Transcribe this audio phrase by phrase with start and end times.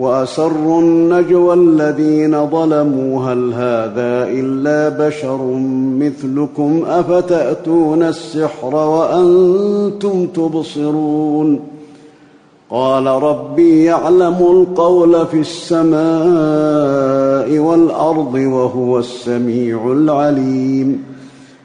[0.00, 5.38] وأسروا النجوى الذين ظلموا هل هذا إلا بشر
[5.98, 11.60] مثلكم؟ أفتأتون السحر وأنتم تبصرون؟
[12.70, 15.98] قال ربي يعلم القول في السماء
[17.58, 21.09] والأرض وهو السميع العليم.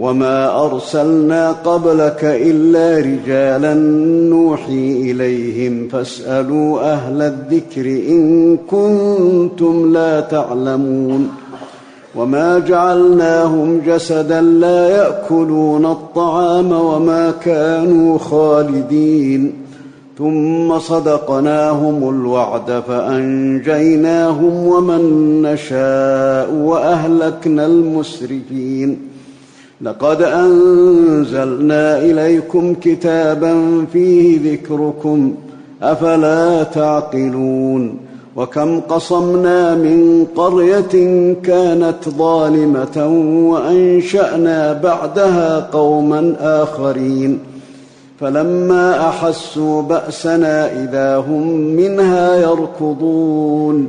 [0.00, 3.74] وما ارسلنا قبلك الا رجالا
[4.30, 11.28] نوحي اليهم فاسالوا أهل الذكر ان كنتم لا تعلمون
[12.14, 19.52] وما جعلناهم جسدا لا ياكلون الطعام وما كانوا خالدين
[20.18, 25.02] ثم صدقناهم الوعد فانجيناهم ومن
[25.42, 29.09] نشاء واهلكنا المسرفين
[29.82, 35.34] لقد أنزلنا إليكم كتابا فيه ذكركم
[35.82, 37.98] أفلا تعقلون؟
[38.36, 43.06] وكم قصمنا من قرية كانت ظالمة
[43.50, 47.38] وأنشأنا بعدها قوما آخرين.
[48.20, 53.88] فلما أحسوا بأسنا إذا هم منها يركضون.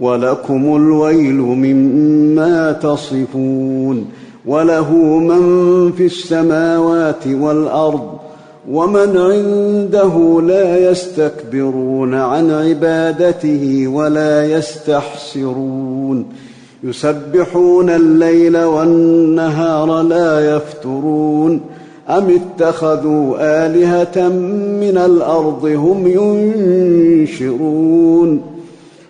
[0.00, 4.06] ولكم الويل مما تصفون
[4.46, 8.18] وله من في السماوات والأرض
[8.70, 16.26] ومن عنده لا يستكبرون عن عبادته ولا يستحسرون
[16.84, 21.60] يسبحون الليل والنهار لا يفترون
[22.08, 24.28] أم اتخذوا آلهة
[24.80, 26.06] من الأرض هم
[27.26, 28.57] ينشرون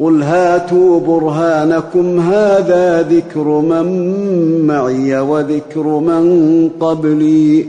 [0.00, 3.86] قل هاتوا برهانكم هذا ذكر من
[4.66, 7.66] معي وذكر من قبلي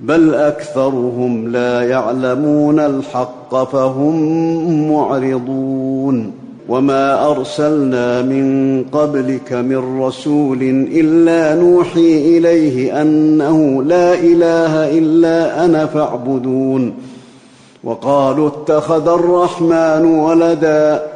[0.00, 6.32] بل اكثرهم لا يعلمون الحق فهم معرضون
[6.68, 16.94] وما ارسلنا من قبلك من رسول الا نوحي اليه انه لا اله الا أنا فاعبدون
[17.84, 21.15] وقالوا اتخذ الرحمن ولدا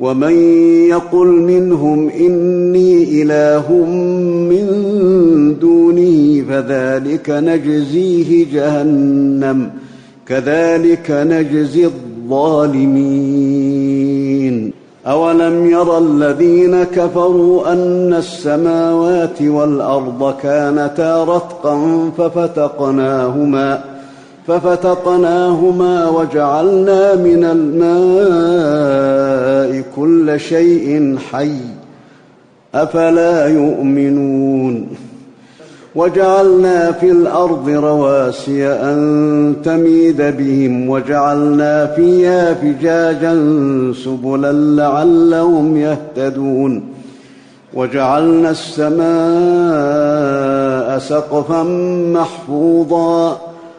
[0.00, 0.32] ومن
[0.88, 3.72] يقل منهم اني اله
[4.50, 4.66] من
[5.60, 9.70] دونه فذلك نجزيه جهنم
[10.26, 13.16] كذلك نجزي الظالمين
[15.06, 23.95] اولم ير الذين كفروا ان السماوات والارض كانتا رتقا ففتقناهما
[24.48, 29.16] ففتقناهما وجعلنا من الماء
[29.96, 31.58] كل شيء حي
[32.74, 34.88] أفلا يؤمنون
[35.94, 43.34] وجعلنا في الأرض رواسي أن تميد بهم وجعلنا فيها فجاجا
[44.04, 46.82] سبلا لعلهم يهتدون
[47.74, 49.06] وجعلنا السماء
[50.98, 51.62] سقفا
[52.12, 53.45] محفوظا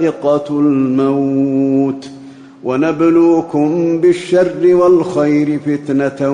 [0.00, 2.06] ذائقة الموت
[2.64, 6.30] ونبلوكم بالشر والخير فتنة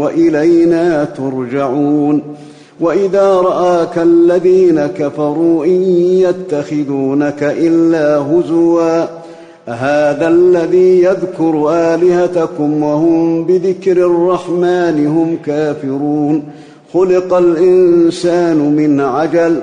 [0.00, 2.22] وإلينا ترجعون
[2.80, 5.82] وإذا رآك الذين كفروا إن
[6.22, 9.04] يتخذونك إلا هزوا
[9.66, 16.42] هذا الذي يذكر آلهتكم وهم بذكر الرحمن هم كافرون
[16.94, 19.62] خلق الإنسان من عجل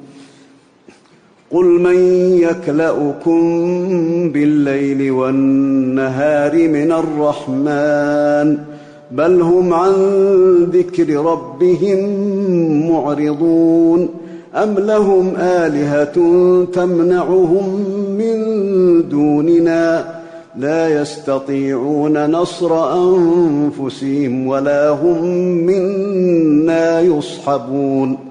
[1.51, 1.97] قل من
[2.39, 3.41] يكلاكم
[4.31, 8.57] بالليل والنهار من الرحمن
[9.11, 9.93] بل هم عن
[10.73, 11.99] ذكر ربهم
[12.91, 14.09] معرضون
[14.55, 16.15] أم لهم آلهة
[16.73, 17.85] تمنعهم
[18.17, 18.37] من
[19.09, 20.05] دوننا
[20.57, 25.25] لا يستطيعون نصر أنفسهم ولا هم
[25.65, 28.30] منا يصحبون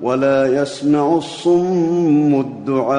[0.00, 2.96] ولا يسمع الصم الدعاء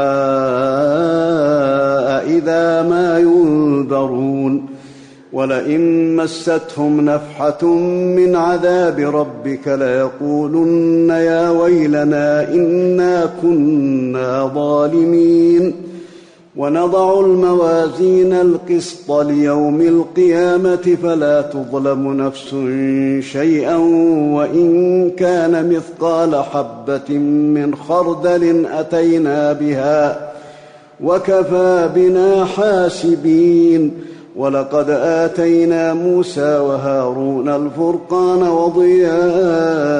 [2.27, 4.65] إذا ما ينذرون
[5.33, 7.65] ولئن مستهم نفحة
[8.15, 15.73] من عذاب ربك ليقولن يا ويلنا إنا كنا ظالمين
[16.57, 22.55] ونضع الموازين القسط ليوم القيامة فلا تظلم نفس
[23.31, 23.75] شيئا
[24.35, 27.17] وإن كان مثقال حبة
[27.53, 30.31] من خردل أتينا بها
[31.03, 33.91] وكفى بنا حاسبين
[34.35, 39.97] ولقد آتينا موسى وهارون الفرقان وضياء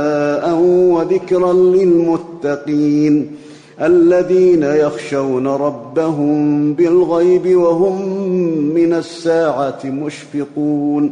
[0.63, 3.31] وذكرا للمتقين
[3.81, 8.09] الذين يخشون ربهم بالغيب وهم
[8.75, 11.11] من الساعة مشفقون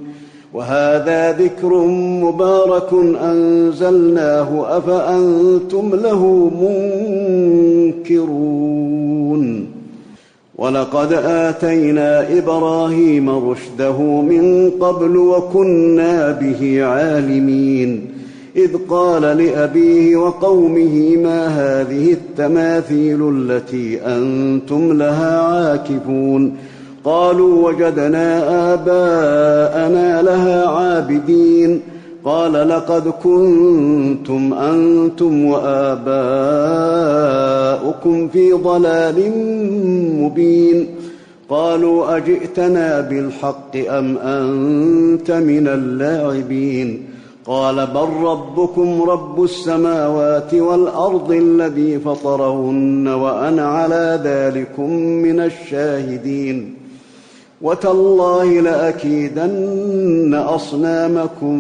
[0.54, 1.76] وهذا ذكر
[2.24, 6.52] مبارك أنزلناه أفأنتم له
[8.00, 9.68] منكرون
[10.58, 18.15] ولقد آتينا إبراهيم رشده من قبل وكنا به عالمين
[18.56, 26.58] إذ قال لأبيه وقومه ما هذه التماثيل التي أنتم لها عاكفون؟
[27.04, 31.82] قالوا وجدنا آباءنا لها عابدين.
[32.26, 35.88] قال لقد كنتم أنتم وآباؤكم
[38.28, 39.32] في ضلال
[40.22, 40.88] مبين.
[41.50, 47.15] قالوا أجئتنا بالحق أم أنت من اللاعبين؟
[47.48, 56.76] قال بل ربكم رب السماوات والأرض الذي فطرهن وأنا على ذلكم من الشاهدين.
[57.62, 61.58] وتالله لأكيدن أصنامكم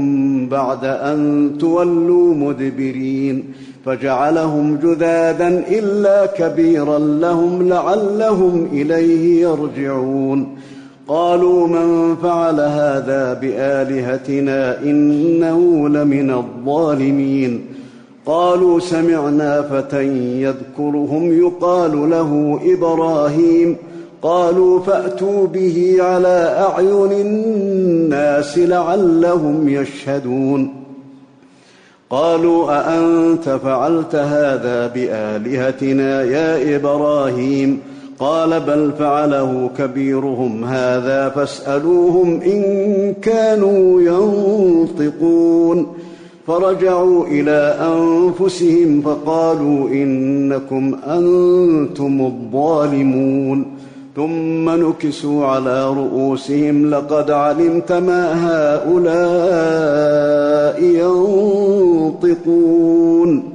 [0.49, 3.53] بعد أن تولوا مدبرين.
[3.85, 10.47] فجعلهم جذاذا إلا كبيرا لهم لعلهم إليه يرجعون.
[11.07, 17.65] قالوا من فعل هذا بآلهتنا إنه لمن الظالمين.
[18.25, 20.03] قالوا سمعنا فتى
[20.41, 23.75] يذكرهم يقال له إبراهيم.
[24.21, 30.73] قالوا فأتوا به على أعين الناس لعلهم يشهدون.
[32.09, 37.79] قالوا أأنت فعلت هذا بآلهتنا يا إبراهيم؟
[38.19, 45.87] قال بل فعله كبيرهم هذا فاسألوهم إن كانوا ينطقون.
[46.47, 53.65] فرجعوا إلى أنفسهم فقالوا إنكم أنتم الظالمون.
[54.15, 59.15] ثم نكسوا على رؤوسهم لقد علمت ما هؤلاء
[62.23, 63.54] ينطقون.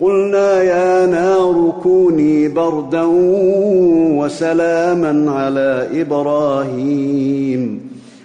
[0.00, 3.02] قلنا يا نار كوني بردا
[4.18, 7.80] وسلاما على إبراهيم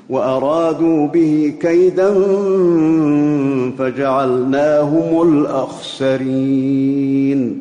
[0.09, 2.13] وأرادوا به كيدا
[3.77, 5.21] فجعلناهم
[6.09, 7.59] الأخسرين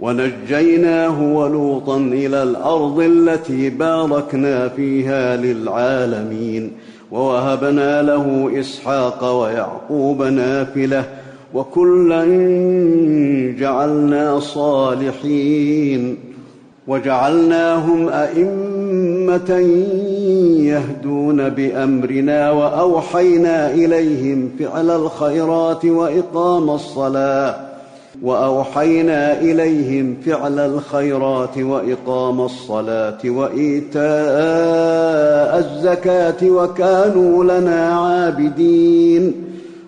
[0.00, 6.72] ونجيناه ولوطا إلى الأرض التي باركنا فيها للعالمين
[7.12, 11.19] ووهبنا له إسحاق ويعقوب نافلة
[11.54, 12.24] وكلا
[13.58, 16.16] جعلنا صالحين
[16.88, 19.58] وجعلناهم أئمة
[20.60, 27.56] يهدون بأمرنا وأوحينا إليهم فعل الخيرات وإقام الصلاة
[28.22, 34.00] وأوحينا إليهم فعل الخيرات وإقام الصلاة وإيتاء
[35.58, 39.49] الزكاة وكانوا لنا عابدين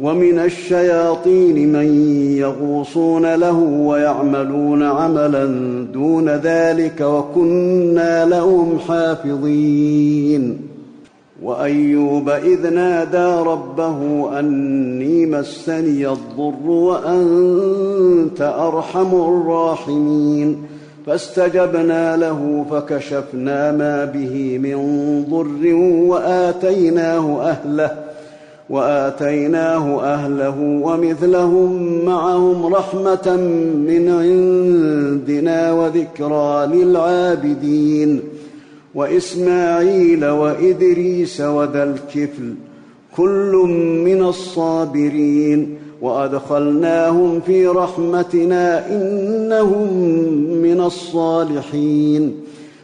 [0.00, 5.44] ومن الشياطين من يغوصون له ويعملون عملا
[5.92, 10.60] دون ذلك وكنا لهم حافظين.
[11.42, 20.56] وأيوب إذ نادى ربه أني مسني الضر وأنت أرحم الراحمين.
[21.06, 24.76] فاستجبنا له فكشفنا ما به من
[25.30, 25.74] ضر
[26.08, 28.07] وآتيناه أهله.
[28.70, 33.36] وآتيناه أهله ومثلهم معهم رحمة
[33.86, 38.20] من عندنا وذكرى للعابدين
[38.94, 42.54] وإسماعيل وإدريس وذا الكفل
[43.16, 43.52] كل
[44.04, 49.94] من الصابرين وأدخلناهم في رحمتنا إنهم
[50.62, 52.47] من الصالحين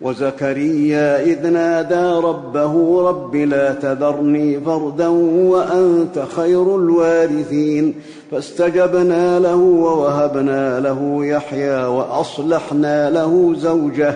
[0.00, 7.94] وزكريا إذ نادى ربه رب لا تذرني فردا وأنت خير الوارثين.
[8.30, 14.14] فاستجبنا له ووهبنا له يحيى وأصلحنا له زوجه.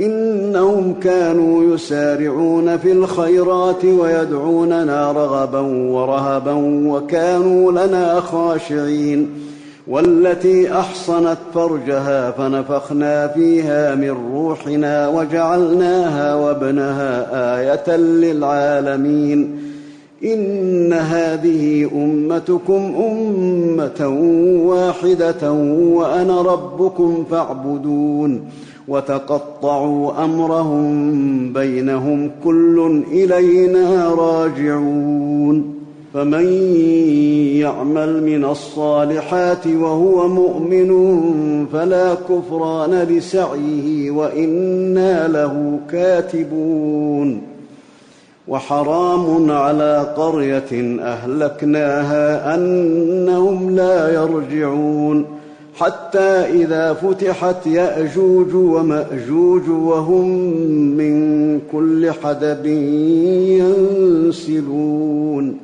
[0.00, 6.52] إنهم كانوا يسارعون في الخيرات ويدعوننا رغبا ورهبا
[6.88, 9.53] وكانوا لنا خاشعين.
[9.88, 17.26] والتي أحصنت فرجها فنفخنا فيها من روحنا وجعلناها وابنها
[17.60, 19.58] آية للعالمين.
[20.24, 24.08] إن هذه أمتكم أمة
[24.66, 28.50] واحدة وأنا ربكم فاعبدون.
[28.88, 35.83] وتقطعوا أمرهم بينهم كل إلينا راجعون.
[36.14, 36.52] فمن
[37.56, 40.90] يعمل من الصالحات وهو مؤمن
[41.72, 47.42] فلا كفران لسعيه وإنا له كاتبون.
[48.48, 55.26] وحرام على قرية أهلكناها أنهم لا يرجعون.
[55.74, 60.28] حتى إذا فتحت يأجوج ومأجوج وهم
[60.96, 62.66] من كل حدب
[64.26, 65.63] ينسلون.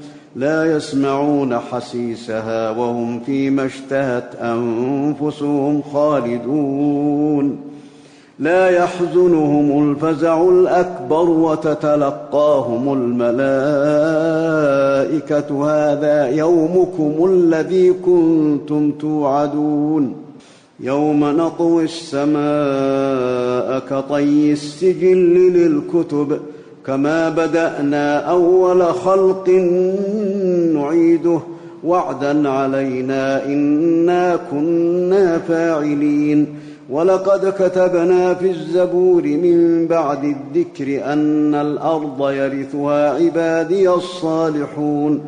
[0.35, 7.59] لا يسمعون حسيسها وهم فيما اشتهت أنفسهم خالدون.
[8.39, 13.31] لا يحزنهم الفزع الأكبر وتتلقاهم الملائكة.
[15.65, 20.15] هذا يومكم الذي كنتم توعدون.
[20.79, 26.39] يوم نطوي السماء كطي السجل للكتب.
[26.87, 29.49] كما بدأنا أول خلق
[30.73, 31.39] نعيده
[31.83, 36.47] وعدا علينا إنا كنا فاعلين.
[36.89, 45.21] ولقد كتبنا في الزبور من بعد الذكر أن الأرض يرثها عبادي الصالحون.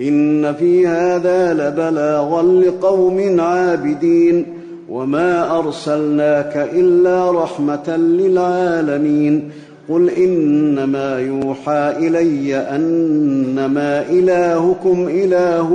[0.00, 4.46] إن في هذا لبلاغا لقوم عابدين.
[4.88, 9.50] وما أرسلناك إلا رحمة للعالمين.
[9.88, 15.72] قل انما يوحى الي انما الهكم اله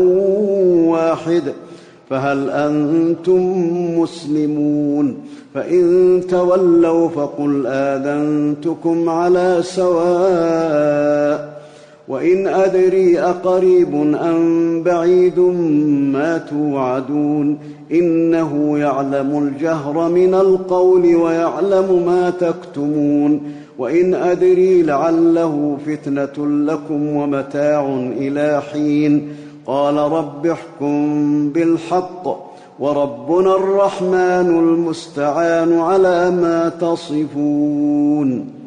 [0.87, 1.43] واحد
[2.09, 3.53] فهل أنتم
[3.99, 5.17] مسلمون
[5.53, 11.51] فان تولوا فقل اذنتكم على سواء
[12.07, 15.39] وان ادري اقريب ام بعيد
[16.13, 17.57] ما توعدون
[17.91, 23.41] انه يعلم الجهر من القول ويعلم ما تكتمون
[23.81, 27.85] وإن أدري لعله فتنة لكم ومتاع
[28.17, 29.35] إلى حين.
[29.65, 38.60] قال رب احكم بالحق وربنا الرحمن المستعان على ما تصفون.